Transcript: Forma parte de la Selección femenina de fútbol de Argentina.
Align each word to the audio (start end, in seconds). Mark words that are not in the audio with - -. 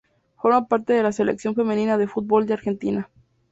Forma 0.37 0.67
parte 0.67 0.93
de 0.93 1.03
la 1.03 1.11
Selección 1.11 1.53
femenina 1.53 1.95
de 1.99 2.07
fútbol 2.07 2.47
de 2.47 2.53
Argentina. 2.55 3.07